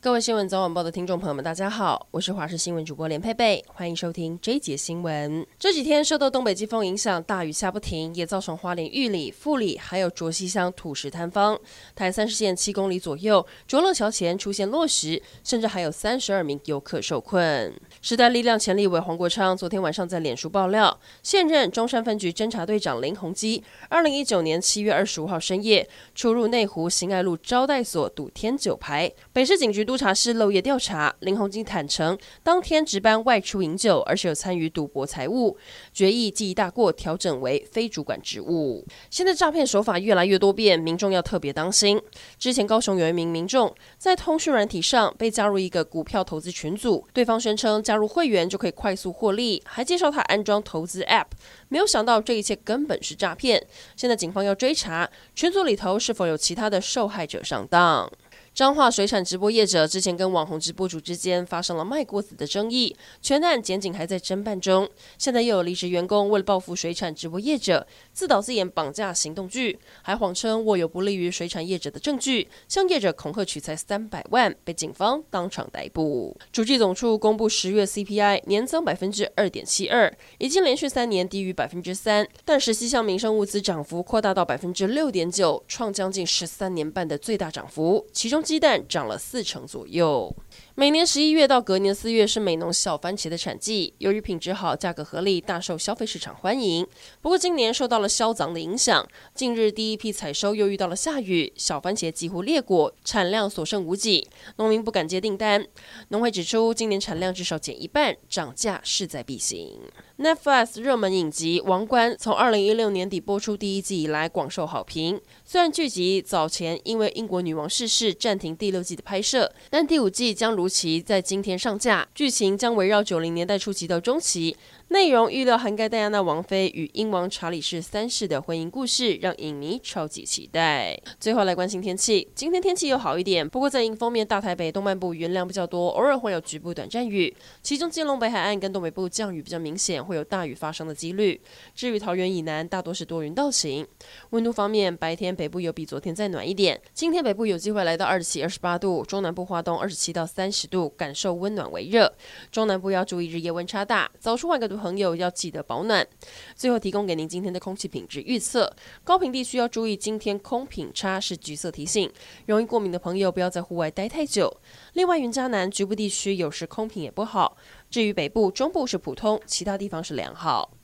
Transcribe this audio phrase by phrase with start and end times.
[0.00, 5.44] 各位新闻早晚报的听众朋友们，大家好，我是华视新闻主播连佩佩，欢迎收听这一节新闻。
[5.58, 11.58] 这几天受到东北季风影响，大雨下不停，也造成花莲玉里、富里还有卓溪乡土石坍方，
[11.96, 17.74] 台三十线七公里左右卓乐桥前出现落石，甚至还有三十二名游客受困。
[18.00, 35.56] 时代力量前立委黄国昌昨天晚上在脸书爆料，现任中山分局侦查队长林鸿基，二零一九年七月二十五号深夜出入内湖新爱路招待所赌天九牌，北市警局督察室漏夜调查，林鸿基坦承当天值班外出饮酒，而且有参与赌博财物，
[35.94, 38.84] 决议记一大过，调整为非主管职务。
[39.08, 41.98] 现在诈骗手法越来越多变，民众要特别当心。
[42.38, 51.28] 之前高雄有一名民众在通讯软体上被加入一个股票投资群组，对方宣称加入会员就可以快速获利，还介绍他安装投资 App，
[51.70, 53.66] 没有想到这一切根本是诈骗。
[53.96, 58.12] 现在警方要追查群组里头是否有其他的受害者上当。
[58.58, 64.90] 彰化水产直播业者之前跟网红直播主之间发生了卖锅子的争议，全案检警还在侦办中。
[65.16, 76.36] 现在又有离职员工为了报复水产直播业者，自导自演绑架行动剧，还谎称握有不利于水产业者的证据，向业者恐吓取财三百万，被警方当场逮捕。
[76.50, 88.42] 主计总处公布十月 CPI 年增百分之二点七二，已经连续三年低于百分之三，但十七项民生物资涨幅扩大到百分之六点九，创将近十三年半的最大涨幅，其中。
[88.48, 90.34] 鸡蛋涨了四成左右。
[90.74, 96.86] 每年十一月到隔年四月是美浓小番茄的产季，由于品质好、价格合理，大受消费市场欢迎。
[97.20, 104.26] 不过今年受到了萧长的影响，近日第一批采收又遇到了下雨，小番茄几乎裂果，产量所剩无几，
[104.56, 105.66] 农民不敢接订单。
[106.08, 109.78] 农会指出，今年产量至少减一半，涨价势在必行。
[110.18, 124.56] Netflix 热门影集《王冠》从二零一六年底播出第一季以来广受好评，虽然剧集早前因为英国女王逝世停第六季的拍摄，但第五季将如期在今天上架，剧情将围绕九零年代初期到中期。
[124.90, 130.98] 内容预料涵盖戴安娜王妃与英王查理士三世的婚姻故事，让影迷超级期待。
[131.20, 141.38] 最后来关心天气，今天天气又好一点，不过在迎风面，大台北东半部云量比较多，偶尔会有局部短暂雨，其中金龙北海岸跟东北部降雨比较明显，会有大雨发生的几率。
[141.74, 143.86] 至于桃园以南，大多是多云到晴。
[144.30, 152.12] 温度方面，白天北部有比昨天再暖一点，今天北部有机会来到二七、二十八度，中南部花东二十七到三十度，感受温暖为热。
[152.52, 156.06] 中南部要注意日夜温差大，早出外个朋友要记得保暖。
[156.54, 158.70] 最后提供给您今天的空气品质预测：
[159.02, 162.12] 高屏地区要注意，今天空品差是橘色提醒，
[162.44, 164.54] 容易过敏的朋友不要在户外待太久。
[164.92, 167.56] 另外，云嘉南局部地区有时空品也不好。
[167.90, 170.77] 至于北部、中部是普通，其他地方是良好。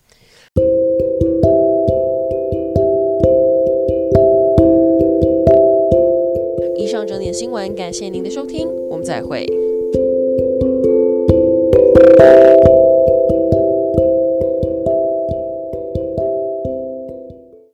[7.14, 9.46] 整点新闻，感谢您的收听，我们再会。